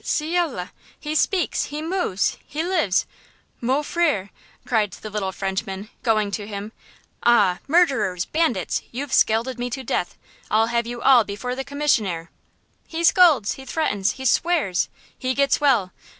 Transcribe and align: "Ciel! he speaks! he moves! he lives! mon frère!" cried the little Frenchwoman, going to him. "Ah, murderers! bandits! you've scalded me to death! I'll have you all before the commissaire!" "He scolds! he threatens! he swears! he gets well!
"Ciel! 0.03 0.69
he 0.99 1.13
speaks! 1.13 1.65
he 1.65 1.79
moves! 1.79 2.39
he 2.47 2.63
lives! 2.63 3.05
mon 3.61 3.83
frère!" 3.83 4.31
cried 4.65 4.93
the 4.93 5.11
little 5.11 5.31
Frenchwoman, 5.31 5.91
going 6.01 6.31
to 6.31 6.47
him. 6.47 6.71
"Ah, 7.21 7.59
murderers! 7.67 8.25
bandits! 8.25 8.81
you've 8.91 9.13
scalded 9.13 9.59
me 9.59 9.69
to 9.69 9.83
death! 9.83 10.17
I'll 10.49 10.71
have 10.73 10.87
you 10.87 11.03
all 11.03 11.23
before 11.23 11.53
the 11.53 11.63
commissaire!" 11.63 12.31
"He 12.87 13.03
scolds! 13.03 13.51
he 13.53 13.63
threatens! 13.65 14.13
he 14.13 14.25
swears! 14.25 14.89
he 15.15 15.35
gets 15.35 15.61
well! 15.61 15.93